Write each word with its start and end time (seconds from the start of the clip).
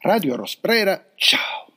Radio 0.00 0.36
Rosprera, 0.36 1.10
ciao! 1.16 1.72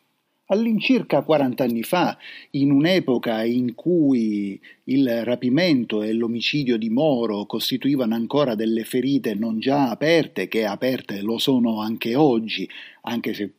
All'incirca 0.46 1.23
40 1.23 1.64
anni 1.64 1.81
fa, 1.81 2.16
in 2.51 2.70
un'epoca 2.70 3.44
in 3.44 3.74
cui 3.74 4.62
il 4.83 5.25
rapimento 5.25 6.04
e 6.04 6.13
l'omicidio 6.13 6.78
di 6.78 6.92
Moro 6.92 7.47
costituivano 7.47 8.13
ancora 8.13 8.54
delle 8.54 8.84
ferite 8.84 9.34
non 9.34 9.60
già 9.60 9.89
aperte, 9.89 10.47
che 10.47 10.65
aperte 10.65 11.21
lo 11.21 11.39
sono 11.39 11.81
anche 11.81 12.13
oggi, 12.13 12.70
anche 13.02 13.34
se 13.34 13.54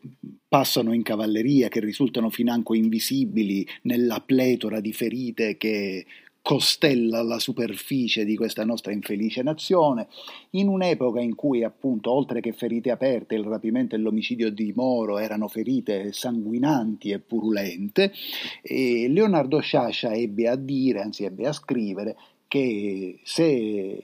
passano 0.47 0.93
in 0.93 1.03
cavalleria, 1.03 1.67
che 1.67 1.81
risultano 1.81 2.31
financo 2.31 2.75
invisibili 2.75 3.67
nella 3.83 4.21
pletora 4.21 4.79
di 4.79 4.93
ferite 4.93 5.57
che 5.57 6.07
costella 6.43 7.23
la 7.23 7.39
superficie 7.39 8.25
di 8.25 8.37
questa 8.37 8.65
nostra 8.65 8.93
infelice 8.93 9.43
nazione, 9.43 10.09
in 10.51 10.67
un'epoca 10.69 11.21
in 11.21 11.37
cui 11.37 11.63
appunto 11.63 12.11
oltre 12.11 12.41
che 12.41 12.53
ferite 12.53 12.91
aperte 12.91 13.37
il 13.37 13.45
rapimento 13.45 13.95
e 13.95 13.99
l'omicidio 13.99 14.51
di 14.51 14.73
Moro 14.75 15.19
erano 15.19 15.47
ferite 15.47 16.13
sanguinanti 16.13 17.11
e 17.11 17.21
purulente, 17.21 18.13
e 18.61 19.07
Leonardo 19.09 19.61
Sciascia 19.61 20.13
ebbe 20.13 20.49
a 20.49 20.57
dire, 20.57 21.01
anzi 21.01 21.25
ebbe 21.25 21.47
a 21.47 21.53
scrivere, 21.53 22.17
che 22.49 23.21
se 23.23 24.01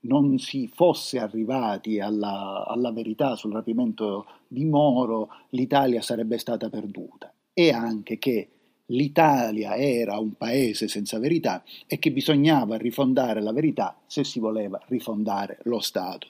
non 0.00 0.38
si 0.38 0.68
fosse 0.72 1.18
arrivati 1.18 2.00
alla, 2.00 2.64
alla 2.66 2.90
verità 2.90 3.36
sul 3.36 3.52
rapimento 3.52 4.26
di 4.48 4.64
Moro, 4.64 5.28
l'Italia 5.50 6.00
sarebbe 6.00 6.38
stata 6.38 6.68
perduta. 6.68 7.32
E 7.52 7.70
anche 7.70 8.18
che 8.18 8.48
l'Italia 8.86 9.76
era 9.76 10.18
un 10.18 10.32
paese 10.34 10.88
senza 10.88 11.18
verità 11.18 11.62
e 11.86 11.98
che 11.98 12.10
bisognava 12.10 12.76
rifondare 12.76 13.40
la 13.40 13.52
verità 13.52 13.96
se 14.06 14.24
si 14.24 14.38
voleva 14.38 14.80
rifondare 14.88 15.58
lo 15.64 15.80
Stato. 15.80 16.28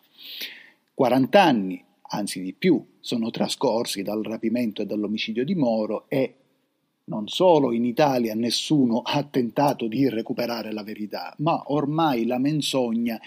40 0.95 1.43
anni, 1.43 1.85
anzi 2.11 2.41
di 2.43 2.53
più, 2.53 2.85
sono 3.01 3.31
trascorsi 3.31 4.03
dal 4.03 4.23
rapimento 4.23 4.83
e 4.83 4.87
dall'omicidio 4.87 5.45
di 5.45 5.55
Moro 5.55 6.05
e 6.09 6.37
non 7.05 7.27
solo 7.27 7.73
in 7.73 7.85
Italia 7.85 8.35
nessuno 8.35 9.01
ha 9.01 9.23
tentato 9.25 9.89
di 9.89 10.09
recuperare 10.09 10.73
la 10.73 10.85
verità, 10.85 11.35
ma 11.39 11.63
ormai 11.67 12.27
la 12.27 12.39
menzogna 12.39 13.21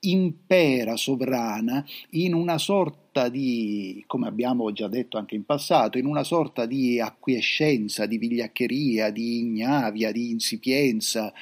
impera 0.00 0.96
sovrana 0.96 1.84
in 2.10 2.34
una 2.34 2.58
sorta 2.58 3.28
di, 3.28 4.02
come 4.06 4.28
abbiamo 4.28 4.72
già 4.72 4.88
detto 4.88 5.18
anche 5.18 5.34
in 5.34 5.44
passato, 5.44 5.98
in 5.98 6.06
una 6.06 6.24
sorta 6.24 6.66
di 6.66 7.00
acquiescenza, 7.00 8.06
di 8.06 8.18
vigliaccheria, 8.18 9.10
di 9.10 9.38
ignavia, 9.40 10.12
di 10.12 10.30
insipienza, 10.30 11.32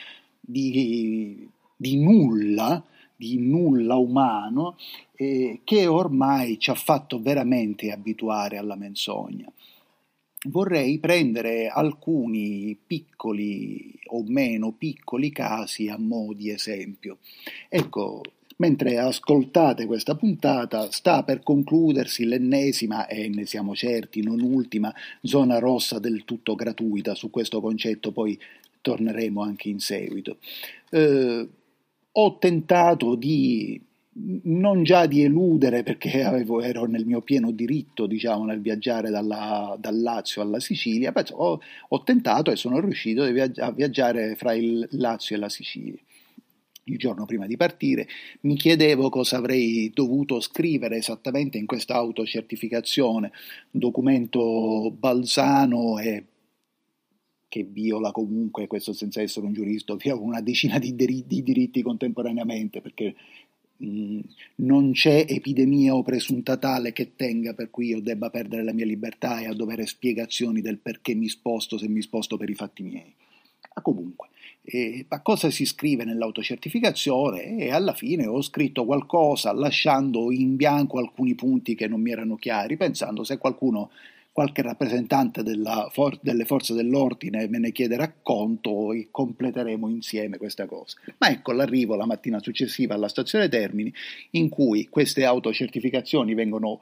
di, 0.40 1.48
di 1.76 1.96
nulla, 2.02 2.82
di 3.14 3.38
nulla 3.38 3.96
umano, 3.96 4.76
eh, 5.14 5.60
che 5.64 5.86
ormai 5.86 6.58
ci 6.58 6.70
ha 6.70 6.74
fatto 6.74 7.20
veramente 7.20 7.92
abituare 7.92 8.56
alla 8.56 8.76
menzogna. 8.76 9.50
Vorrei 10.46 10.98
prendere 10.98 11.66
alcuni 11.66 12.78
piccoli 12.86 13.98
o 14.06 14.22
meno 14.24 14.70
piccoli 14.70 15.30
casi 15.30 15.88
a 15.88 15.98
mo' 15.98 16.32
di 16.32 16.50
esempio. 16.50 17.18
Ecco, 17.68 18.22
Mentre 18.60 18.98
ascoltate 18.98 19.86
questa 19.86 20.16
puntata 20.16 20.90
sta 20.90 21.22
per 21.22 21.44
concludersi 21.44 22.24
l'ennesima 22.24 23.06
e 23.06 23.28
ne 23.28 23.46
siamo 23.46 23.76
certi 23.76 24.20
non 24.20 24.40
ultima 24.40 24.92
zona 25.22 25.60
rossa 25.60 26.00
del 26.00 26.24
tutto 26.24 26.56
gratuita, 26.56 27.14
su 27.14 27.30
questo 27.30 27.60
concetto 27.60 28.10
poi 28.10 28.36
torneremo 28.80 29.40
anche 29.42 29.68
in 29.68 29.78
seguito. 29.78 30.38
Eh, 30.90 31.48
ho 32.10 32.38
tentato 32.38 33.14
di 33.14 33.80
non 34.42 34.82
già 34.82 35.06
di 35.06 35.22
eludere 35.22 35.84
perché 35.84 36.24
avevo, 36.24 36.60
ero 36.60 36.86
nel 36.86 37.06
mio 37.06 37.20
pieno 37.20 37.52
diritto 37.52 38.06
diciamo, 38.06 38.44
nel 38.44 38.60
viaggiare 38.60 39.10
dalla, 39.10 39.76
dal 39.78 40.00
Lazio 40.00 40.42
alla 40.42 40.58
Sicilia, 40.58 41.12
ho, 41.34 41.60
ho, 41.88 42.02
tentato 42.02 42.50
e 42.50 42.56
sono 42.56 42.80
riuscito 42.80 43.22
a 43.22 43.70
viaggiare 43.70 44.34
fra 44.34 44.52
il 44.52 44.84
Lazio 44.92 45.36
e 45.36 45.38
la 45.38 45.48
Sicilia 45.48 46.00
il 46.88 46.98
giorno 46.98 47.24
prima 47.24 47.46
di 47.46 47.56
partire, 47.56 48.08
mi 48.42 48.56
chiedevo 48.56 49.08
cosa 49.08 49.36
avrei 49.36 49.90
dovuto 49.94 50.40
scrivere 50.40 50.96
esattamente 50.96 51.58
in 51.58 51.66
questa 51.66 51.94
autocertificazione, 51.94 53.32
documento 53.70 54.90
balzano 54.90 55.98
e 55.98 56.24
che 57.48 57.64
viola 57.64 58.12
comunque, 58.12 58.66
questo 58.66 58.92
senza 58.92 59.22
essere 59.22 59.46
un 59.46 59.54
giurista, 59.54 59.96
una 60.14 60.40
decina 60.40 60.78
di 60.78 60.94
diritti, 60.94 61.36
di 61.36 61.42
diritti 61.42 61.82
contemporaneamente, 61.82 62.82
perché 62.82 63.14
mh, 63.78 64.20
non 64.56 64.92
c'è 64.92 65.24
epidemia 65.26 65.94
o 65.94 66.02
presunta 66.02 66.58
tale 66.58 66.92
che 66.92 67.14
tenga 67.16 67.54
per 67.54 67.70
cui 67.70 67.86
io 67.88 68.00
debba 68.00 68.28
perdere 68.28 68.62
la 68.62 68.72
mia 68.72 68.84
libertà 68.84 69.40
e 69.40 69.46
a 69.46 69.54
dovere 69.54 69.86
spiegazioni 69.86 70.60
del 70.60 70.78
perché 70.78 71.14
mi 71.14 71.28
sposto 71.28 71.78
se 71.78 71.88
mi 71.88 72.02
sposto 72.02 72.36
per 72.36 72.50
i 72.50 72.54
fatti 72.54 72.82
miei. 72.82 73.14
Ma 73.74 73.82
comunque, 73.82 74.28
eh, 74.70 75.06
ma 75.08 75.20
cosa 75.22 75.50
si 75.50 75.64
scrive 75.64 76.04
nell'autocertificazione 76.04 77.56
e 77.56 77.70
alla 77.70 77.94
fine 77.94 78.26
ho 78.26 78.42
scritto 78.42 78.84
qualcosa 78.84 79.52
lasciando 79.52 80.30
in 80.30 80.56
bianco 80.56 80.98
alcuni 80.98 81.34
punti 81.34 81.74
che 81.74 81.88
non 81.88 82.02
mi 82.02 82.10
erano 82.10 82.36
chiari, 82.36 82.76
pensando 82.76 83.24
se 83.24 83.38
qualcuno, 83.38 83.90
qualche 84.30 84.60
rappresentante 84.60 85.42
for- 85.90 86.18
delle 86.20 86.44
forze 86.44 86.74
dell'ordine 86.74 87.48
me 87.48 87.58
ne 87.58 87.72
chiede 87.72 87.96
racconto 87.96 88.92
e 88.92 89.08
completeremo 89.10 89.88
insieme 89.88 90.36
questa 90.36 90.66
cosa. 90.66 90.98
Ma 91.16 91.30
ecco 91.30 91.52
l'arrivo 91.52 91.96
la 91.96 92.06
mattina 92.06 92.38
successiva 92.38 92.94
alla 92.94 93.08
stazione 93.08 93.48
Termini 93.48 93.92
in 94.32 94.50
cui 94.50 94.88
queste 94.88 95.24
autocertificazioni 95.24 96.34
vengono 96.34 96.80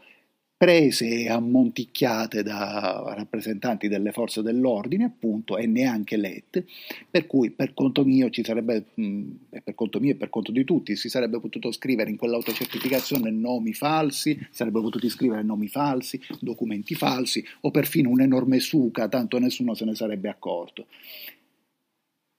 prese 0.57 1.07
e 1.07 1.29
ammonticchiate 1.29 2.43
da 2.43 3.13
rappresentanti 3.15 3.89
delle 3.89 4.11
forze 4.13 4.41
dell'ordine, 4.41 5.05
appunto, 5.05 5.59
e 5.59 5.67
neanche 5.67 6.17
lette, 6.17 6.65
per 7.11 7.27
cui 7.27 7.51
per 7.51 7.75
conto 7.75 8.05
mio 8.05 8.31
ci 8.31 8.43
sarebbe, 8.43 8.87
mh, 8.95 9.23
per 9.63 9.75
conto 9.75 10.01
mio 10.01 10.13
e 10.13 10.17
per 10.17 10.31
conto 10.31 10.53
di 10.53 10.65
tutti, 10.65 10.97
si 10.97 11.11
sarebbe 11.11 11.41
potuto 11.41 11.71
scrivere 11.73 12.09
in 12.11 12.17
quell'autocertificazione 12.17 13.31
nomi 13.31 13.75
falsi, 13.75 14.39
sarebbe 14.51 14.81
potuti 14.81 15.11
scrivere 15.11 15.43
nomi 15.43 15.69
falsi, 15.69 16.19
documenti 16.41 16.95
falsi 16.95 17.45
o 17.61 17.71
perfino 17.71 18.09
un'enorme 18.09 18.59
suca, 18.59 19.09
tanto 19.09 19.39
nessuno 19.39 19.75
se 19.75 19.85
ne 19.85 19.95
sarebbe 19.95 20.31
accorto. 20.31 20.87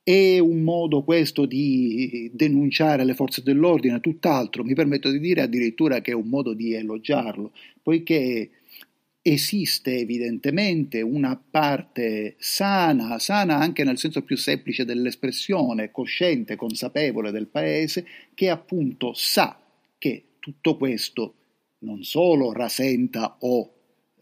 È 0.10 0.40
un 0.40 0.62
modo 0.62 1.04
questo 1.04 1.46
di 1.46 2.32
denunciare 2.34 3.04
le 3.04 3.14
forze 3.14 3.44
dell'ordine, 3.44 4.00
tutt'altro, 4.00 4.64
mi 4.64 4.74
permetto 4.74 5.12
di 5.12 5.20
dire 5.20 5.42
addirittura 5.42 6.00
che 6.00 6.12
è 6.12 6.14
un 6.14 6.30
modo 6.30 6.54
di 6.54 6.74
elogiarlo, 6.74 7.52
poiché 7.84 8.52
esiste 9.22 9.98
evidentemente 9.98 11.02
una 11.02 11.36
parte 11.36 12.36
sana, 12.40 13.20
sana 13.20 13.58
anche 13.58 13.84
nel 13.84 13.98
senso 13.98 14.22
più 14.22 14.38
semplice 14.38 14.86
dell'espressione, 14.86 15.92
cosciente, 15.92 16.56
consapevole 16.56 17.32
del 17.32 17.48
paese, 17.48 18.06
che 18.34 18.50
appunto 18.50 19.12
sa 19.14 19.60
che 19.98 20.24
tutto 20.40 20.78
questo 20.78 21.34
non 21.80 22.04
solo 22.04 22.54
rasenta 22.54 23.36
o 23.42 23.74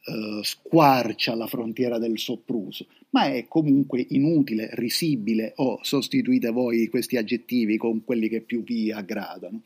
eh, 0.07 0.39
squarcia 0.43 1.33
la 1.35 1.47
frontiera 1.47 1.97
del 1.97 2.19
sopruso, 2.19 2.85
ma 3.09 3.25
è 3.25 3.47
comunque 3.47 4.05
inutile, 4.09 4.69
risibile 4.73 5.53
o 5.57 5.79
sostituite 5.81 6.51
voi 6.51 6.87
questi 6.89 7.17
aggettivi 7.17 7.77
con 7.77 8.03
quelli 8.03 8.29
che 8.29 8.41
più 8.41 8.63
vi 8.63 8.91
aggradano. 8.91 9.61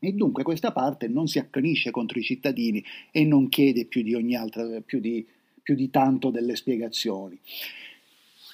E 0.00 0.12
dunque 0.12 0.42
questa 0.42 0.72
parte 0.72 1.06
non 1.06 1.28
si 1.28 1.38
accanisce 1.38 1.92
contro 1.92 2.18
i 2.18 2.24
cittadini 2.24 2.84
e 3.12 3.24
non 3.24 3.48
chiede 3.48 3.84
più 3.84 4.02
di 4.02 4.14
ogni 4.14 4.34
altra, 4.34 4.80
più 4.80 4.98
di, 4.98 5.24
più 5.62 5.76
di 5.76 5.90
tanto 5.90 6.30
delle 6.30 6.56
spiegazioni. 6.56 7.38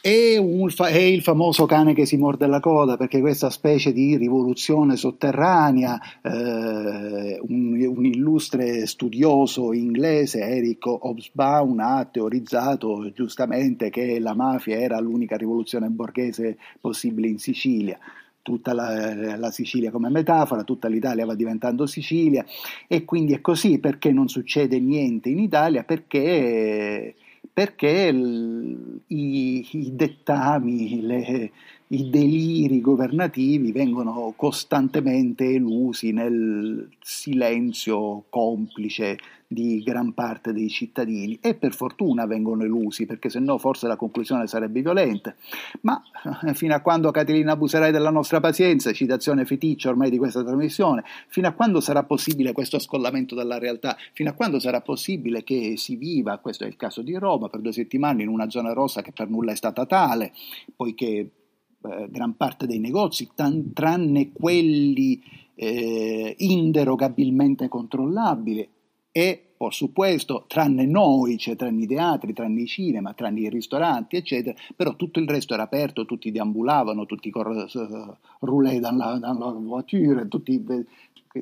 È, 0.09 0.39
un, 0.39 0.71
è, 0.75 0.97
il 0.97 1.21
famoso 1.21 1.67
cane 1.67 1.93
che 1.93 2.07
si 2.07 2.17
morde 2.17 2.47
la 2.47 2.61
coda 2.61 2.97
perché 2.97 3.21
questa 3.21 3.51
specie 3.51 3.93
di 3.93 4.17
rivoluzione 4.17 4.97
sotterranea, 4.97 6.01
eh, 6.23 7.39
un, 7.43 7.93
un, 7.95 8.05
illustre 8.07 8.87
studioso 8.87 9.75
inglese, 9.75 10.41
Eric 10.41 10.87
Hobsbawm, 10.87 11.81
ha 11.81 12.09
teorizzato 12.11 13.13
giustamente 13.13 13.91
che 13.91 14.19
la 14.19 14.35
mafia 14.35 14.79
era 14.79 14.99
l'unica 14.99 15.37
rivoluzione 15.37 15.89
borghese 15.89 16.57
possibile 16.81 17.29
in 17.29 17.39
Sicilia. 17.39 17.99
Tutta 18.41 18.73
la, 18.73 19.37
la, 19.37 19.51
Sicilia 19.51 19.91
come 19.91 20.09
metafora, 20.09 20.65
tutta 20.65 20.89
l'Italia 20.89 21.27
va 21.27 21.35
diventando 21.35 21.85
Sicilia 21.85 22.47
e 22.87 23.05
quindi 23.05 23.35
è 23.35 23.43
così 23.43 23.79
perché 23.79 24.11
non 24.11 24.29
succede 24.29 24.81
niente 24.81 25.29
in 25.29 25.39
Italia 25.39 25.85
perché 25.85 27.15
perché 27.59 27.89
il, 28.13 29.03
i, 29.09 29.69
i, 29.73 29.97
dettami, 29.97 31.01
le, 31.01 31.51
i 31.89 32.11
deliri 32.11 32.81
governativi 32.81 33.73
vengono 33.73 34.35
costantemente 34.37 35.45
elusi 35.45 36.13
nel 36.13 36.89
silenzio 37.01 38.25
complice 38.29 39.19
di 39.51 39.83
gran 39.83 40.13
parte 40.13 40.53
dei 40.53 40.69
cittadini 40.69 41.39
e 41.41 41.55
per 41.55 41.73
fortuna 41.73 42.27
vengono 42.27 42.65
elusi 42.65 43.07
perché 43.07 43.31
se 43.31 43.39
no 43.39 43.57
forse 43.57 43.87
la 43.87 43.97
conclusione 43.97 44.47
sarebbe 44.47 44.83
violenta. 44.83 45.35
Ma 45.81 46.03
eh, 46.47 46.53
fino 46.53 46.75
a 46.75 46.81
quando 46.81 47.11
Caterina 47.11 47.53
abuserai 47.53 47.91
della 47.91 48.11
nostra 48.11 48.41
pazienza? 48.41 48.93
Citazione 48.93 49.47
feticcia 49.47 49.89
ormai 49.89 50.11
di 50.11 50.19
questa 50.19 50.45
trasmissione. 50.45 51.03
Fino 51.29 51.49
a 51.49 51.53
quando 51.53 51.81
sarà 51.81 52.03
possibile 52.03 52.53
questo 52.53 52.79
scollamento 52.79 53.35
dalla 53.35 53.59
realtà? 53.59 53.97
Fino 54.13 54.29
a 54.29 54.35
quando 54.35 54.59
sarà 54.59 54.83
possibile 54.83 55.43
che 55.43 55.75
si 55.79 55.97
viva? 55.97 56.37
Questo 56.37 56.65
è 56.65 56.67
il 56.67 56.77
caso 56.77 57.01
di 57.01 57.17
Roma 57.17 57.49
per 57.49 57.61
due 57.61 57.73
settimane 57.73 58.23
in 58.23 58.29
una 58.29 58.51
zona 58.51 58.75
rossa 58.75 59.01
che 59.01 59.13
per 59.13 59.31
nulla 59.31 59.53
è 59.53 59.57
stata 59.57 59.87
tale 59.87 60.33
poiché 60.77 61.31
eh, 61.83 62.09
gran 62.11 62.37
parte 62.37 62.67
dei 62.67 62.79
negozi, 62.79 63.31
tan, 63.35 63.73
tranne 63.73 64.33
quelli 64.33 65.23
eh, 65.55 66.35
inderogabilmente 66.39 67.69
controllabili 67.69 68.69
e 69.11 69.49
por 69.59 69.75
supuesto, 69.75 70.45
tranne 70.47 70.87
noi, 70.87 71.37
cioè 71.37 71.57
tranne 71.57 71.83
i 71.83 71.87
teatri, 71.89 72.33
tranne 72.33 72.61
i 72.61 72.67
cinema, 72.67 73.13
tranne 73.13 73.41
i 73.41 73.51
ristoranti, 73.51 74.15
eccetera, 74.15 74.57
però 74.77 74.95
tutto 74.95 75.19
il 75.19 75.29
resto 75.29 75.53
era 75.53 75.65
aperto, 75.65 76.07
tutti 76.07 76.31
deambulavano, 76.31 77.07
tutti 77.07 77.29
cor- 77.29 77.69
uh, 77.73 78.17
roulaient 78.47 78.81
dans 78.81 78.97
la, 78.97 79.53
voiture, 79.59 80.29
tutti 80.29 80.65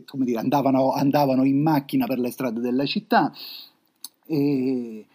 come 0.06 0.24
dire, 0.24 0.38
andavano, 0.38 0.92
andavano, 0.92 1.44
in 1.44 1.60
macchina 1.60 2.06
per 2.06 2.18
le 2.18 2.30
strade 2.30 2.60
della 2.60 2.86
città. 2.86 3.30
E 4.24 5.06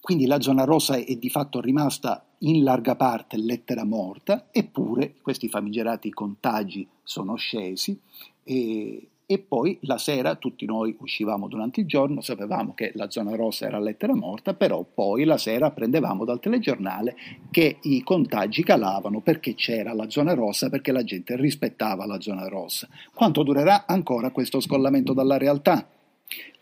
quindi 0.00 0.26
la 0.26 0.40
zona 0.40 0.64
rossa 0.64 0.96
è 0.96 1.14
di 1.14 1.30
fatto 1.30 1.60
rimasta 1.60 2.26
in 2.44 2.62
larga 2.62 2.94
parte 2.94 3.36
lettera 3.36 3.84
morta, 3.84 4.46
eppure 4.50 5.14
questi 5.22 5.48
famigerati 5.48 6.10
contagi 6.10 6.86
sono 7.02 7.36
scesi 7.36 7.98
e, 8.42 9.08
e, 9.26 9.38
poi 9.38 9.78
la 9.82 9.96
sera 9.96 10.34
tutti 10.34 10.66
noi 10.66 10.94
uscivamo 11.00 11.48
durante 11.48 11.80
il 11.80 11.86
giorno, 11.86 12.20
sapevamo 12.20 12.74
che 12.74 12.92
la 12.94 13.10
zona 13.10 13.34
rossa 13.34 13.66
era 13.66 13.78
lettera 13.78 14.14
morta, 14.14 14.52
però 14.52 14.84
poi 14.84 15.24
la 15.24 15.38
sera 15.38 15.66
apprendevamo 15.66 16.26
dal 16.26 16.40
telegiornale 16.40 17.16
che 17.50 17.78
i 17.82 18.02
contagi 18.02 18.62
calavano 18.62 19.20
perché 19.20 19.54
c'era 19.54 19.94
la 19.94 20.10
zona 20.10 20.34
rossa, 20.34 20.68
perché 20.68 20.92
la 20.92 21.04
gente 21.04 21.36
rispettava 21.36 22.04
la 22.04 22.20
zona 22.20 22.46
rossa. 22.48 22.86
Quanto 23.14 23.42
durerà 23.42 23.86
ancora 23.86 24.30
questo 24.30 24.60
scollamento 24.60 25.14
dalla 25.14 25.38
realtà? 25.38 25.88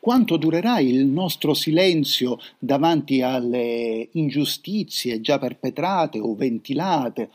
Quanto 0.02 0.36
durerà 0.36 0.80
il 0.80 1.06
nostro 1.06 1.54
silenzio 1.54 2.36
davanti 2.58 3.22
alle 3.22 4.08
ingiustizie 4.14 5.20
già 5.20 5.38
perpetrate 5.38 6.18
o 6.18 6.34
ventilate? 6.34 7.30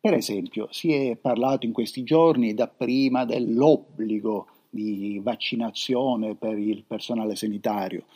Per 0.00 0.14
esempio, 0.14 0.66
si 0.72 0.92
è 0.92 1.14
parlato 1.14 1.64
in 1.64 1.70
questi 1.70 2.02
giorni 2.02 2.54
dapprima 2.54 3.24
dell'obbligo 3.24 4.48
di 4.68 5.20
vaccinazione 5.22 6.34
per 6.34 6.58
il 6.58 6.82
personale 6.84 7.36
sanitario, 7.36 8.06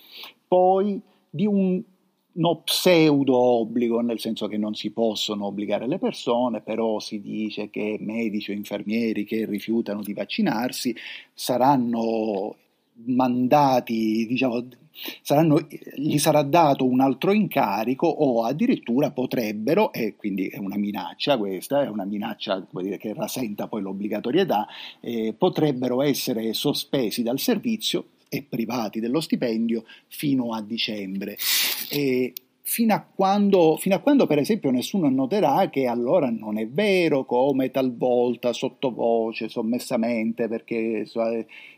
poi 0.48 1.00
di 1.30 1.46
un 1.46 1.80
no 2.32 2.62
pseudo 2.62 3.36
obbligo, 3.36 4.00
nel 4.00 4.18
senso 4.18 4.48
che 4.48 4.56
non 4.56 4.74
si 4.74 4.90
possono 4.90 5.46
obbligare 5.46 5.86
le 5.86 6.00
persone, 6.00 6.60
però 6.60 6.98
si 6.98 7.20
dice 7.20 7.70
che 7.70 7.98
medici 8.00 8.50
o 8.50 8.54
infermieri 8.54 9.24
che 9.24 9.46
rifiutano 9.46 10.02
di 10.02 10.12
vaccinarsi 10.12 10.92
saranno 11.32 12.56
mandati, 13.04 14.26
diciamo, 14.26 14.66
saranno, 15.22 15.66
gli 15.96 16.18
sarà 16.18 16.42
dato 16.42 16.84
un 16.84 17.00
altro 17.00 17.32
incarico 17.32 18.06
o 18.06 18.44
addirittura 18.44 19.10
potrebbero, 19.10 19.92
e 19.92 20.14
quindi 20.16 20.46
è 20.48 20.58
una 20.58 20.76
minaccia 20.76 21.36
questa, 21.36 21.82
è 21.82 21.88
una 21.88 22.04
minaccia 22.04 22.66
dire, 22.70 22.98
che 22.98 23.14
rasenta 23.14 23.66
poi 23.66 23.82
l'obbligatorietà, 23.82 24.66
eh, 25.00 25.34
potrebbero 25.36 26.02
essere 26.02 26.52
sospesi 26.52 27.22
dal 27.22 27.38
servizio 27.38 28.06
e 28.28 28.42
privati 28.42 29.00
dello 29.00 29.20
stipendio 29.20 29.84
fino 30.08 30.54
a 30.54 30.62
dicembre. 30.62 31.36
E 31.90 32.32
fino 32.72 32.94
a, 32.94 33.00
quando, 33.00 33.76
fino 33.76 33.96
a 33.96 33.98
quando, 33.98 34.26
per 34.26 34.38
esempio, 34.38 34.70
nessuno 34.70 35.10
noterà 35.10 35.68
che 35.68 35.84
allora 35.84 36.30
non 36.30 36.56
è 36.56 36.66
vero, 36.66 37.26
come 37.26 37.70
talvolta 37.70 38.54
sottovoce, 38.54 39.50
sommessamente, 39.50 40.48
perché 40.48 41.06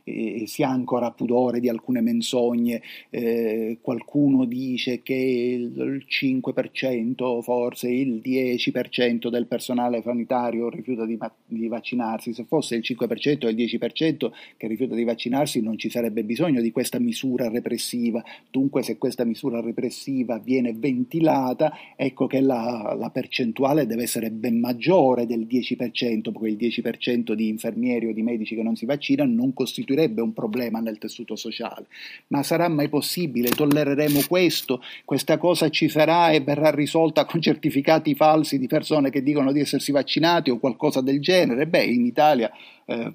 eh, 0.05 0.44
si 0.46 0.62
ha 0.62 0.69
ancora 0.69 1.11
pudore 1.11 1.58
di 1.58 1.69
alcune 1.69 2.00
menzogne, 2.00 2.81
eh, 3.11 3.79
qualcuno 3.81 4.44
dice 4.44 5.02
che 5.02 5.14
il 5.14 6.05
5%, 6.08 7.43
forse 7.43 7.91
il 7.91 8.20
10% 8.25 9.29
del 9.31 9.46
personale 9.49 10.00
sanitario 10.00 10.69
rifiuta 10.69 11.05
di, 11.06 11.19
di 11.44 11.67
vaccinarsi, 11.67 12.32
se 12.32 12.44
fosse 12.44 12.76
il 12.76 12.85
5% 12.87 13.46
o 13.46 13.49
il 13.49 13.56
10% 13.56 14.31
che 14.56 14.69
rifiuta 14.69 14.94
di 14.94 15.02
vaccinarsi 15.02 15.61
non 15.61 15.76
ci 15.76 15.91
sarebbe 15.91 16.23
bisogno 16.23 16.61
di 16.61 16.70
questa 16.70 17.00
misura 17.00 17.49
repressiva, 17.49 18.23
dunque 18.49 18.85
se 18.85 18.96
questa 18.96 19.25
misura 19.25 19.61
repressiva 19.61 20.38
viene 20.38 20.73
ventilata, 20.85 21.73
ecco 21.97 22.27
che 22.27 22.41
la, 22.41 22.95
la 22.99 23.09
percentuale 23.09 23.87
deve 23.87 24.03
essere 24.03 24.31
ben 24.31 24.61
maggiore 24.61 25.25
del 25.25 25.47
10%, 25.47 25.77
perché 25.77 26.47
il 26.47 26.57
10% 26.57 27.33
di 27.33 27.49
infermieri 27.49 28.07
o 28.07 28.13
di 28.13 28.23
medici 28.23 28.55
che 28.55 28.63
non 28.63 28.77
si 28.77 28.85
vaccinano 28.85 29.33
non 29.33 29.55
costituirebbe 29.55 30.21
un 30.21 30.35
problema 30.35 30.81
nel 30.81 30.99
tessuto 30.99 31.37
sociale. 31.37 31.87
Ma 32.29 32.43
sarà 32.43 32.69
mai 32.69 32.91
possibile? 32.91 33.49
Tollereremo 33.49 34.21
questo? 34.29 34.83
Questa 35.07 35.39
cosa 35.39 35.71
ci 35.71 35.89
sarà 35.89 36.31
e 36.31 36.41
verrà 36.41 36.71
risolta 36.71 37.25
con 37.25 37.41
certificati 37.41 38.15
falsi 38.15 38.59
di 38.59 38.67
persone 38.67 39.09
che 39.09 39.23
dicono 39.23 39.53
di 39.53 39.61
essersi 39.61 39.91
vaccinati 39.91 40.51
o 40.51 40.59
qualcosa 40.59 41.01
del 41.01 41.21
genere? 41.21 41.67
Beh, 41.67 41.85
in 41.85 42.05
Italia 42.05 42.51
eh, 42.85 43.13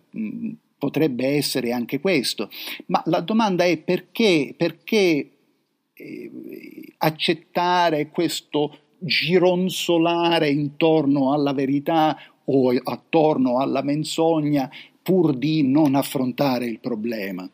potrebbe 0.77 1.27
essere 1.27 1.71
anche 1.71 1.99
questo. 1.99 2.49
Ma 2.87 3.03
la 3.05 3.19
domanda 3.19 3.63
è 3.65 3.77
perché, 3.77 4.55
perché 4.57 5.29
accettare 6.97 8.09
questo 8.09 8.77
gironzolare 8.99 10.49
intorno 10.49 11.33
alla 11.33 11.53
verità 11.53 12.17
o 12.45 12.71
attorno 12.83 13.59
alla 13.59 13.81
menzogna 13.81 14.69
pur 15.01 15.35
di 15.35 15.63
non 15.63 15.95
affrontare 15.95 16.65
il 16.65 16.79
problema. 16.79 17.49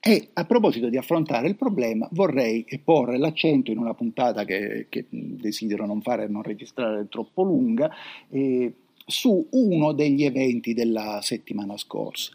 E 0.00 0.28
a 0.32 0.44
proposito 0.44 0.88
di 0.88 0.96
affrontare 0.96 1.48
il 1.48 1.56
problema, 1.56 2.08
vorrei 2.12 2.64
porre 2.82 3.18
l'accento 3.18 3.70
in 3.70 3.78
una 3.78 3.94
puntata 3.94 4.44
che, 4.44 4.86
che 4.88 5.06
desidero 5.08 5.86
non 5.86 6.00
fare, 6.02 6.28
non 6.28 6.42
registrare 6.42 7.08
troppo 7.08 7.42
lunga, 7.42 7.90
eh, 8.30 8.72
su 9.04 9.46
uno 9.50 9.92
degli 9.92 10.24
eventi 10.24 10.74
della 10.74 11.20
settimana 11.22 11.76
scorsa 11.76 12.32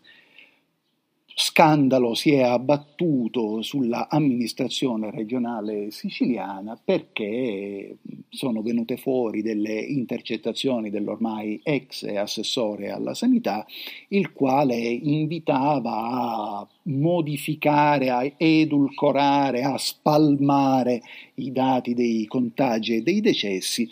scandalo 1.35 2.13
si 2.13 2.31
è 2.31 2.41
abbattuto 2.41 3.61
sulla 3.61 4.07
amministrazione 4.09 5.09
regionale 5.09 5.89
siciliana 5.89 6.79
perché 6.83 7.97
sono 8.29 8.61
venute 8.61 8.97
fuori 8.97 9.41
delle 9.41 9.73
intercettazioni 9.73 10.89
dell'ormai 10.89 11.59
ex 11.63 12.03
assessore 12.03 12.91
alla 12.91 13.13
sanità, 13.13 13.65
il 14.09 14.31
quale 14.31 14.75
invitava 14.75 15.91
a 15.91 16.67
modificare, 16.83 18.09
a 18.09 18.31
edulcorare, 18.37 19.63
a 19.63 19.77
spalmare 19.77 21.01
i 21.35 21.51
dati 21.51 21.93
dei 21.93 22.25
contagi 22.25 22.95
e 22.95 23.01
dei 23.01 23.21
decessi 23.21 23.89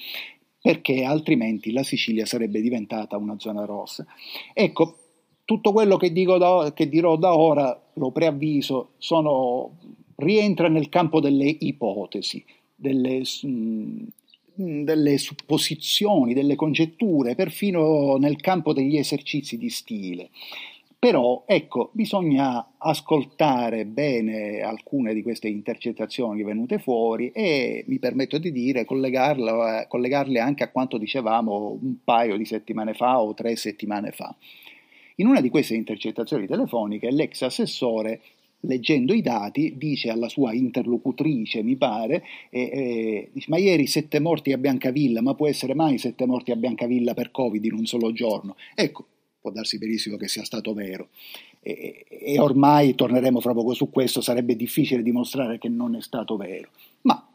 perché 0.61 1.03
altrimenti 1.03 1.71
la 1.71 1.81
Sicilia 1.81 2.25
sarebbe 2.27 2.61
diventata 2.61 3.17
una 3.17 3.39
zona 3.39 3.65
rossa. 3.65 4.05
Ecco, 4.53 5.00
tutto 5.51 5.73
quello 5.73 5.97
che, 5.97 6.13
da, 6.13 6.71
che, 6.73 6.87
dirò 6.87 7.17
da 7.17 7.35
ora, 7.35 7.77
lo 7.95 8.11
preavviso, 8.11 8.91
sono, 8.99 9.71
rientra 10.15 10.69
nel 10.69 10.87
campo 10.87 11.19
delle 11.19 11.57
ipotesi, 11.59 12.41
delle, 12.73 13.21
mm, 13.45 14.05
delle 14.55 15.17
supposizioni, 15.17 16.33
delle 16.33 16.55
congetture, 16.55 17.35
perfino 17.35 18.15
nel 18.15 18.37
campo 18.37 18.71
degli 18.71 18.95
esercizi 18.95 19.57
di 19.57 19.69
stile. 19.69 20.29
Però, 20.97 21.43
ecco, 21.45 21.89
bisogna 21.91 22.73
ascoltare 22.77 23.85
bene 23.85 24.61
alcune 24.61 25.13
di 25.13 25.21
queste 25.21 25.49
intercettazioni 25.49 26.43
venute 26.43 26.79
fuori 26.79 27.31
e 27.31 27.83
mi 27.87 27.99
permetto 27.99 28.37
di 28.37 28.53
dire 28.53 28.85
collegarle 28.85 30.39
anche 30.39 30.63
a 30.63 30.69
quanto 30.69 30.97
dicevamo 30.97 31.77
un 31.81 31.95
paio 32.05 32.37
di 32.37 32.45
settimane 32.45 32.93
fa 32.93 33.19
o 33.19 33.33
tre 33.33 33.57
settimane 33.57 34.11
fa. 34.11 34.33
In 35.21 35.27
una 35.27 35.39
di 35.39 35.49
queste 35.49 35.75
intercettazioni 35.75 36.47
telefoniche 36.47 37.11
l'ex 37.11 37.43
assessore 37.43 38.21
leggendo 38.61 39.13
i 39.13 39.21
dati, 39.21 39.75
dice 39.77 40.09
alla 40.09 40.29
sua 40.29 40.51
interlocutrice, 40.51 41.61
mi 41.61 41.75
pare, 41.75 42.23
eh, 42.49 43.29
eh, 43.33 43.45
ma 43.47 43.57
ieri 43.57 43.85
sette 43.85 44.19
morti 44.19 44.51
a 44.51 44.57
Biancavilla, 44.57 45.21
ma 45.21 45.35
può 45.35 45.47
essere 45.47 45.75
mai 45.75 45.99
sette 45.99 46.25
morti 46.25 46.51
a 46.51 46.55
Biancavilla 46.55 47.13
per 47.13 47.29
Covid 47.29 47.63
in 47.63 47.73
un 47.73 47.85
solo 47.85 48.11
giorno? 48.11 48.55
Ecco, 48.73 49.05
può 49.39 49.51
darsi 49.51 49.77
benissimo 49.77 50.17
che 50.17 50.27
sia 50.27 50.43
stato 50.43 50.73
vero. 50.73 51.09
E, 51.59 52.05
e 52.09 52.39
ormai 52.39 52.95
torneremo 52.95 53.39
fra 53.39 53.53
poco 53.53 53.75
su 53.75 53.91
questo, 53.91 54.21
sarebbe 54.21 54.55
difficile 54.55 55.03
dimostrare 55.03 55.59
che 55.59 55.69
non 55.69 55.95
è 55.95 56.01
stato 56.01 56.35
vero. 56.35 56.69
Ma 57.01 57.30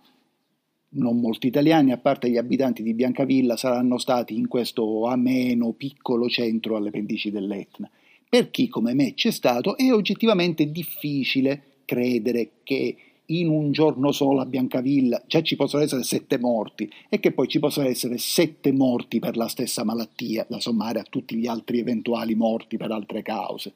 non 0.96 1.20
molti 1.20 1.46
italiani, 1.46 1.92
a 1.92 1.98
parte 1.98 2.28
gli 2.28 2.36
abitanti 2.36 2.82
di 2.82 2.94
Biancavilla, 2.94 3.56
saranno 3.56 3.98
stati 3.98 4.36
in 4.36 4.48
questo 4.48 5.06
ameno 5.06 5.72
piccolo 5.72 6.28
centro 6.28 6.76
alle 6.76 6.90
pendici 6.90 7.30
dell'Etna. 7.30 7.90
Per 8.28 8.50
chi 8.50 8.68
come 8.68 8.92
me 8.94 9.14
c'è 9.14 9.30
stato 9.30 9.76
è 9.76 9.92
oggettivamente 9.92 10.70
difficile 10.70 11.62
credere 11.84 12.50
che 12.64 12.96
in 13.26 13.48
un 13.48 13.72
giorno 13.72 14.12
solo 14.12 14.40
a 14.40 14.46
Biancavilla 14.46 15.22
già 15.26 15.42
ci 15.42 15.56
possono 15.56 15.82
essere 15.82 16.02
sette 16.02 16.38
morti 16.38 16.90
e 17.08 17.18
che 17.18 17.32
poi 17.32 17.48
ci 17.48 17.58
possono 17.58 17.88
essere 17.88 18.18
sette 18.18 18.72
morti 18.72 19.18
per 19.18 19.36
la 19.36 19.48
stessa 19.48 19.84
malattia, 19.84 20.46
da 20.48 20.60
sommare 20.60 21.00
a 21.00 21.06
tutti 21.08 21.36
gli 21.36 21.46
altri 21.46 21.78
eventuali 21.78 22.34
morti 22.34 22.76
per 22.76 22.90
altre 22.90 23.22
cause. 23.22 23.72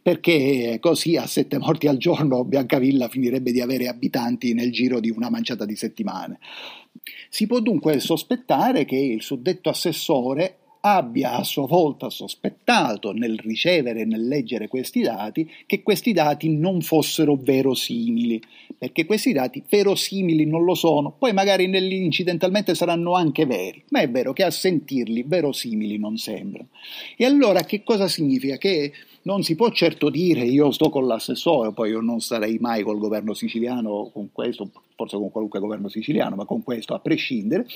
Perché 0.00 0.78
così 0.80 1.16
a 1.16 1.26
sette 1.26 1.58
morti 1.58 1.86
al 1.88 1.98
giorno 1.98 2.44
Biancavilla 2.44 3.08
finirebbe 3.08 3.52
di 3.52 3.60
avere 3.60 3.88
abitanti 3.88 4.54
nel 4.54 4.72
giro 4.72 5.00
di 5.00 5.10
una 5.10 5.30
manciata 5.30 5.64
di 5.64 5.76
settimane. 5.76 6.38
Si 7.28 7.46
può 7.46 7.60
dunque 7.60 8.00
sospettare 8.00 8.84
che 8.84 8.96
il 8.96 9.22
suddetto 9.22 9.68
assessore 9.68 10.58
abbia 10.94 11.32
a 11.32 11.42
sua 11.42 11.66
volta 11.66 12.10
sospettato 12.10 13.12
nel 13.12 13.38
ricevere 13.40 14.02
e 14.02 14.04
nel 14.04 14.28
leggere 14.28 14.68
questi 14.68 15.00
dati 15.02 15.50
che 15.66 15.82
questi 15.82 16.12
dati 16.12 16.48
non 16.56 16.80
fossero 16.80 17.34
verosimili, 17.34 18.40
perché 18.78 19.04
questi 19.04 19.32
dati 19.32 19.64
verosimili 19.68 20.46
non 20.46 20.62
lo 20.62 20.74
sono, 20.74 21.12
poi 21.18 21.32
magari 21.32 21.64
incidentalmente 21.64 22.76
saranno 22.76 23.14
anche 23.14 23.46
veri, 23.46 23.82
ma 23.88 24.00
è 24.00 24.08
vero 24.08 24.32
che 24.32 24.44
a 24.44 24.50
sentirli 24.50 25.24
verosimili 25.26 25.98
non 25.98 26.18
sembrano. 26.18 26.68
E 27.16 27.24
allora 27.24 27.62
che 27.62 27.82
cosa 27.82 28.06
significa? 28.06 28.56
Che 28.56 28.92
non 29.22 29.42
si 29.42 29.56
può 29.56 29.70
certo 29.72 30.08
dire 30.08 30.44
io 30.44 30.70
sto 30.70 30.88
con 30.88 31.06
l'assessore, 31.06 31.72
poi 31.72 31.90
io 31.90 32.00
non 32.00 32.20
sarei 32.20 32.58
mai 32.60 32.84
col 32.84 32.98
governo 32.98 33.34
siciliano 33.34 34.08
con 34.12 34.28
questo, 34.30 34.70
forse 34.94 35.16
con 35.16 35.32
qualunque 35.32 35.58
governo 35.58 35.88
siciliano, 35.88 36.36
ma 36.36 36.44
con 36.44 36.62
questo 36.62 36.94
a 36.94 37.00
prescindere, 37.00 37.66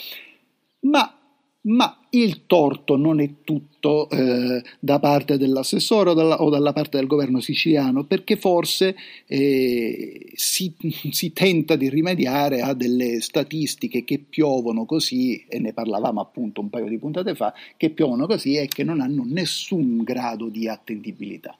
ma 0.82 1.19
ma 1.62 1.98
il 2.10 2.46
torto 2.46 2.96
non 2.96 3.20
è 3.20 3.28
tutto 3.44 4.08
eh, 4.08 4.62
da 4.78 4.98
parte 4.98 5.36
dell'assessore 5.36 6.10
o 6.10 6.14
dalla, 6.14 6.40
o 6.40 6.48
dalla, 6.48 6.72
parte 6.72 6.96
del 6.96 7.06
governo 7.06 7.40
siciliano, 7.40 8.04
perché 8.04 8.36
forse 8.36 8.96
eh, 9.26 10.32
si, 10.34 10.74
si, 11.10 11.32
tenta 11.32 11.76
di 11.76 11.90
rimediare 11.90 12.62
a 12.62 12.72
delle 12.72 13.20
statistiche 13.20 14.04
che 14.04 14.18
piovono 14.18 14.86
così, 14.86 15.44
e 15.48 15.58
ne 15.58 15.72
parlavamo 15.72 16.20
appunto 16.20 16.60
un 16.62 16.70
paio 16.70 16.88
di 16.88 16.98
puntate 16.98 17.34
fa, 17.34 17.52
che 17.76 17.90
piovono 17.90 18.26
così 18.26 18.56
e 18.56 18.66
che 18.66 18.82
non 18.82 19.00
hanno 19.00 19.24
nessun 19.26 20.02
grado 20.02 20.48
di 20.48 20.66
attendibilità. 20.66 21.56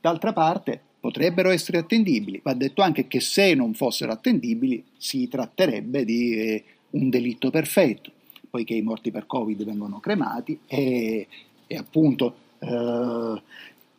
D'altra 0.00 0.32
parte, 0.32 0.80
potrebbero 0.98 1.50
essere 1.50 1.78
attendibili, 1.78 2.40
va 2.42 2.54
detto 2.54 2.82
anche 2.82 3.06
che 3.06 3.20
se 3.20 3.54
non 3.54 3.72
fossero 3.74 4.10
attendibili 4.10 4.82
si 4.96 5.28
tratterebbe 5.28 6.04
di 6.04 6.34
eh, 6.34 6.64
un 6.90 7.08
delitto 7.08 7.50
perfetto 7.50 8.12
poiché 8.48 8.74
i 8.74 8.82
morti 8.82 9.10
per 9.10 9.26
Covid 9.26 9.64
vengono 9.64 10.00
cremati 10.00 10.58
e, 10.66 11.26
e 11.66 11.76
appunto 11.76 12.34
eh, 12.58 13.42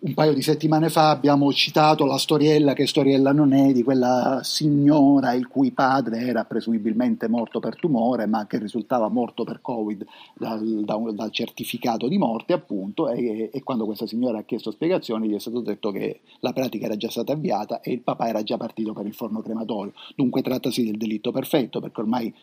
un 0.01 0.13
paio 0.13 0.34
di 0.34 0.41
settimane 0.41 0.89
fa 0.89 1.10
abbiamo 1.10 1.51
citato 1.51 2.06
la 2.06 2.18
storiella, 2.18 2.72
che 2.72 2.88
storiella 2.88 3.34
non 3.34 3.51
è, 3.51 3.74
di 3.74 3.84
quella 3.84 4.39
signora 4.44 5.34
il 5.34 5.48
cui 5.48 5.72
padre 5.72 6.20
era 6.20 6.46
presumibilmente 6.46 7.27
morto 7.27 7.60
per 7.60 7.75
tumore, 7.75 8.25
ma 8.25 8.48
che 8.48 8.60
risultava 8.60 9.10
morto 9.10 9.44
per 9.44 9.60
Covid 9.62 10.06
dal, 10.36 10.84
dal, 10.86 11.13
dal 11.13 11.32
certificato 11.32 12.08
di 12.08 12.18
morte, 12.18 12.53
appunto, 12.53 13.10
e, 13.10 13.50
e, 13.51 13.62
quando 13.62 13.84
questa 13.84 14.08
signora 14.08 14.38
ha 14.39 14.44
chiesto 14.44 14.72
spiegazioni 14.72 15.27
gli 15.27 15.36
è 15.36 15.39
stato 15.39 15.60
detto 15.60 15.91
che 15.91 16.22
la 16.39 16.53
pratica 16.53 16.86
era 16.86 16.96
già 16.96 17.10
stata 17.10 17.34
avviata 17.34 17.82
e 17.82 17.91
il 17.91 18.00
papà 18.00 18.29
era 18.29 18.41
già 18.41 18.56
partito 18.56 18.94
per 18.94 19.06
il 19.06 19.13
forno 19.13 19.41
crematorio. 19.41 19.91
Dunque 20.15 20.41
trattasi 20.41 20.86
del 20.86 20.98
delitto 20.98 21.34
perfetto, 21.34 21.82
perché 21.82 22.00
ormai 22.00 22.34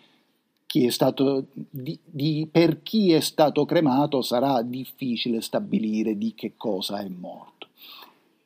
chi 0.66 0.90
stato, 0.90 1.46
di, 1.52 1.98
di, 2.04 2.48
per 2.50 2.82
chi 2.82 3.12
è 3.12 3.20
stato 3.20 3.64
cremato 3.64 4.20
sarà 4.20 4.62
difficile 4.62 5.40
stabilire 5.40 6.18
di 6.18 6.34
che 6.34 6.54
cosa 6.56 6.98
è 6.98 7.08
morto. 7.08 7.68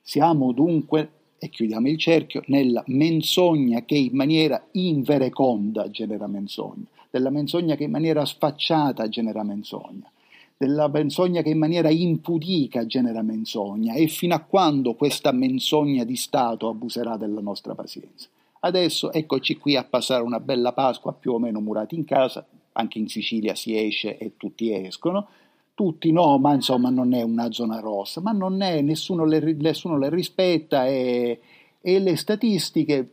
Siamo 0.02 0.52
dunque, 0.52 1.10
e 1.38 1.48
chiudiamo 1.48 1.88
il 1.88 1.98
cerchio, 1.98 2.42
nella 2.46 2.82
menzogna 2.88 3.84
che 3.84 3.96
in 3.96 4.14
maniera 4.14 4.62
invereconda 4.72 5.90
genera 5.90 6.26
menzogna, 6.26 6.84
della 7.10 7.30
menzogna 7.30 7.74
che 7.74 7.84
in 7.84 7.90
maniera 7.90 8.24
sfacciata 8.24 9.08
genera 9.08 9.42
menzogna, 9.42 10.10
della 10.56 10.88
menzogna 10.88 11.40
che 11.40 11.48
in 11.48 11.58
maniera 11.58 11.88
impudica 11.88 12.84
genera 12.84 13.22
menzogna 13.22 13.94
e 13.94 14.08
fino 14.08 14.34
a 14.34 14.40
quando 14.40 14.94
questa 14.94 15.32
menzogna 15.32 16.04
di 16.04 16.16
Stato 16.16 16.68
abuserà 16.68 17.16
della 17.16 17.40
nostra 17.40 17.74
pazienza. 17.74 18.28
Adesso 18.60 19.12
eccoci 19.12 19.56
qui 19.56 19.74
a 19.76 19.84
passare 19.84 20.22
una 20.22 20.38
bella 20.38 20.72
Pasqua 20.72 21.14
più 21.14 21.32
o 21.32 21.38
meno 21.38 21.60
murati 21.60 21.94
in 21.94 22.04
casa, 22.04 22.46
anche 22.72 22.98
in 22.98 23.08
Sicilia 23.08 23.54
si 23.54 23.74
esce 23.76 24.18
e 24.18 24.36
tutti 24.36 24.72
escono, 24.72 25.28
tutti 25.74 26.12
no, 26.12 26.36
ma 26.36 26.52
insomma 26.52 26.90
non 26.90 27.14
è 27.14 27.22
una 27.22 27.50
zona 27.52 27.80
rossa, 27.80 28.20
ma 28.20 28.32
non 28.32 28.60
è, 28.60 28.82
nessuno 28.82 29.24
le, 29.24 29.40
nessuno 29.54 29.96
le 29.96 30.10
rispetta 30.10 30.86
e, 30.86 31.40
e 31.80 31.98
le 31.98 32.16
statistiche 32.16 33.12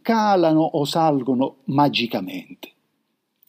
calano 0.00 0.60
o 0.60 0.84
salgono 0.84 1.56
magicamente. 1.64 2.70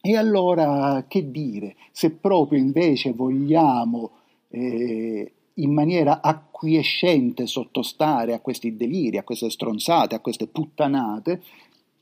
E 0.01 0.17
allora 0.17 1.05
che 1.07 1.29
dire, 1.29 1.75
se 1.91 2.09
proprio 2.09 2.57
invece 2.57 3.13
vogliamo 3.13 4.11
eh, 4.49 5.31
in 5.59 5.73
maniera 5.73 6.21
acquiescente 6.21 7.45
sottostare 7.45 8.33
a 8.33 8.39
questi 8.39 8.75
deliri, 8.75 9.17
a 9.17 9.23
queste 9.23 9.49
stronzate, 9.49 10.15
a 10.15 10.19
queste 10.19 10.47
puttanate, 10.47 11.41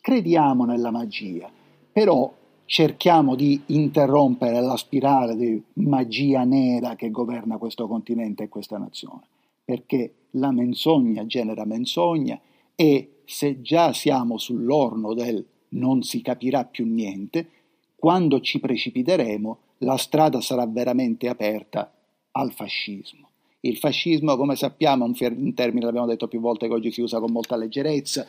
crediamo 0.01 0.65
nella 0.65 0.91
magia, 0.91 1.49
però 1.91 2.33
cerchiamo 2.65 3.35
di 3.35 3.61
interrompere 3.67 4.59
la 4.59 4.75
spirale 4.75 5.35
di 5.35 5.61
magia 5.73 6.43
nera 6.43 6.95
che 6.95 7.11
governa 7.11 7.57
questo 7.57 7.87
continente 7.87 8.43
e 8.43 8.49
questa 8.49 8.77
nazione, 8.77 9.27
perché 9.63 10.13
la 10.31 10.51
menzogna 10.51 11.25
genera 11.25 11.65
menzogna 11.65 12.39
e 12.75 13.21
se 13.25 13.61
già 13.61 13.93
siamo 13.93 14.37
sull'orno 14.37 15.13
del 15.13 15.45
non 15.69 16.03
si 16.03 16.21
capirà 16.21 16.65
più 16.65 16.85
niente, 16.85 17.49
quando 17.95 18.39
ci 18.39 18.59
precipiteremo 18.59 19.57
la 19.79 19.97
strada 19.97 20.41
sarà 20.41 20.65
veramente 20.65 21.27
aperta 21.27 21.91
al 22.31 22.51
fascismo. 22.51 23.24
Il 23.65 23.77
fascismo, 23.77 24.37
come 24.37 24.55
sappiamo, 24.55 25.05
è 25.05 25.07
un, 25.07 25.53
termine, 25.55 25.85
l'abbiamo 25.85 26.05
detto 26.05 26.27
più 26.27 26.39
volte, 26.39 26.67
che 26.67 26.73
oggi 26.73 26.91
si 26.91 27.01
usa 27.01 27.19
con 27.19 27.31
molta 27.31 27.55
leggerezza, 27.55 28.27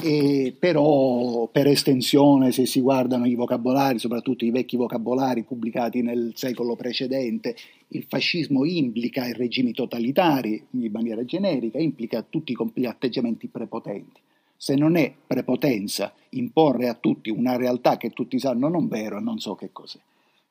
e 0.00 0.54
però 0.56 1.48
per 1.50 1.66
estensione, 1.66 2.52
se 2.52 2.64
si 2.64 2.80
guardano 2.80 3.26
i 3.26 3.34
vocabolari, 3.34 3.98
soprattutto 3.98 4.44
i 4.44 4.52
vecchi 4.52 4.76
vocabolari 4.76 5.42
pubblicati 5.42 6.00
nel 6.00 6.30
secolo 6.36 6.76
precedente, 6.76 7.56
il 7.88 8.04
fascismo 8.08 8.64
implica 8.64 9.26
i 9.26 9.32
regimi 9.32 9.72
totalitari 9.72 10.64
in 10.70 10.92
maniera 10.92 11.24
generica, 11.24 11.78
implica 11.78 12.22
tutti 12.22 12.54
gli 12.74 12.86
atteggiamenti 12.86 13.48
prepotenti. 13.48 14.20
Se 14.56 14.76
non 14.76 14.96
è 14.96 15.12
prepotenza 15.26 16.14
imporre 16.30 16.88
a 16.88 16.94
tutti 16.94 17.30
una 17.30 17.56
realtà 17.56 17.96
che 17.96 18.10
tutti 18.10 18.38
sanno 18.38 18.68
non 18.68 18.86
vero, 18.86 19.20
non 19.20 19.40
so 19.40 19.56
che 19.56 19.70
cos'è. 19.72 19.98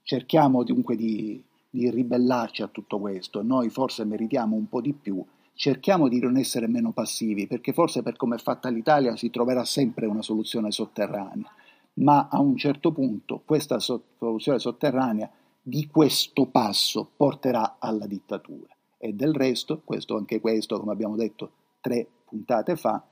Cerchiamo 0.04 0.64
dunque 0.64 0.98
di 0.98 1.42
di 1.78 1.92
ribellarci 1.92 2.64
a 2.64 2.68
tutto 2.68 3.00
questo, 3.00 3.44
noi 3.44 3.70
forse 3.70 4.04
meritiamo 4.04 4.56
un 4.56 4.68
po' 4.68 4.82
di 4.82 4.94
più, 4.94 5.24
cerchiamo 5.54 6.08
di 6.08 6.20
non 6.20 6.36
essere 6.36 6.68
meno 6.68 6.92
passivi, 6.92 7.46
perché 7.46 7.72
forse 7.72 8.02
per 8.02 8.16
come 8.16 8.38
è 8.38 8.40
fatta 8.40 8.70
l'Italia 8.70 9.16
si 9.16 9.30
troverà 9.30 9.64
sempre 9.64 10.08
una 10.08 10.24
soluzione 10.24 10.72
sotterranea, 10.72 11.48
ma 11.96 12.30
a 12.32 12.40
un 12.40 12.58
certo 12.58 12.92
punto 12.92 13.44
questa 13.46 13.80
soluzione 13.80 14.58
sotterranea 14.58 15.30
di 15.62 15.88
questo 15.88 16.48
passo 16.48 17.08
porterà 17.16 17.76
alla 17.78 18.08
dittatura. 18.08 18.76
E 18.98 19.14
del 19.14 19.36
resto, 19.36 19.82
questo 19.84 20.18
anche 20.18 20.42
questo, 20.42 20.80
come 20.80 20.94
abbiamo 20.94 21.16
detto 21.16 21.52
tre 21.80 22.08
puntate 22.26 22.76
fa, 22.76 23.04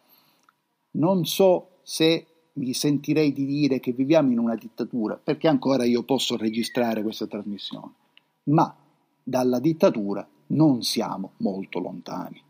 non 0.92 1.26
so 1.26 1.80
se 1.84 2.26
mi 2.54 2.74
sentirei 2.74 3.32
di 3.32 3.46
dire 3.46 3.80
che 3.80 3.92
viviamo 3.92 4.32
in 4.32 4.40
una 4.40 4.56
dittatura, 4.56 5.20
perché 5.22 5.48
ancora 5.48 5.84
io 5.84 6.02
posso 6.02 6.36
registrare 6.36 7.04
questa 7.04 7.28
trasmissione 7.28 8.04
ma 8.46 8.76
dalla 9.24 9.60
dittatura 9.60 10.28
non 10.48 10.82
siamo 10.84 11.32
molto 11.38 11.80
lontani. 11.80 12.42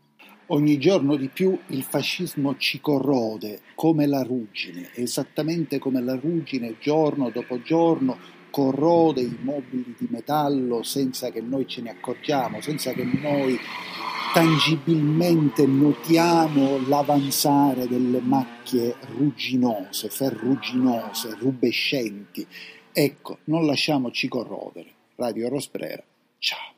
Ogni 0.48 0.78
giorno 0.78 1.16
di 1.16 1.28
più 1.28 1.58
il 1.68 1.82
fascismo 1.82 2.56
ci 2.56 2.80
corrode 2.80 3.62
come 3.74 4.06
la 4.06 4.22
ruggine, 4.22 4.90
esattamente 4.94 5.78
come 5.78 6.00
la 6.00 6.14
ruggine 6.14 6.76
giorno 6.78 7.30
dopo 7.30 7.60
giorno 7.62 8.16
corrode 8.50 9.22
i 9.22 9.36
mobili 9.40 9.94
di 9.98 10.06
metallo 10.08 10.82
senza 10.82 11.30
che 11.30 11.40
noi 11.40 11.66
ce 11.66 11.82
ne 11.82 11.90
accorgiamo, 11.90 12.60
senza 12.60 12.92
che 12.92 13.04
noi 13.04 13.58
tangibilmente 14.32 15.66
notiamo 15.66 16.78
l'avanzare 16.86 17.88
delle 17.88 18.20
macchie 18.20 18.94
rugginose, 19.16 20.08
ferruginose, 20.08 21.34
rubescenti. 21.38 22.46
Ecco, 22.92 23.38
non 23.44 23.66
lasciamoci 23.66 24.28
corrodere. 24.28 24.95
Radio 25.16 25.48
Rosbrera. 25.48 26.02
Ciao. 26.38 26.75